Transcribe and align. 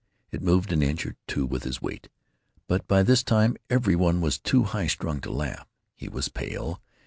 It 0.31 0.41
moved 0.41 0.71
an 0.71 0.81
inch 0.81 1.05
or 1.05 1.15
two 1.27 1.45
with 1.45 1.61
his 1.61 1.79
weight, 1.79 2.09
but 2.67 2.87
by 2.87 3.03
this 3.03 3.21
time 3.21 3.55
every 3.69 3.95
one 3.95 4.19
was 4.19 4.39
too 4.39 4.63
high 4.63 4.87
strung 4.87 5.21
to 5.21 5.31
laugh. 5.31 5.67
He 5.93 6.09
was 6.09 6.27
pale. 6.27 6.81